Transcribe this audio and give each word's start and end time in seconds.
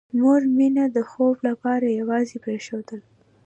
مور 0.19 0.41
مينه 0.57 0.85
د 0.95 0.97
خوب 1.09 1.35
لپاره 1.47 1.95
یوازې 1.99 2.37
پرېښودله 2.45 3.05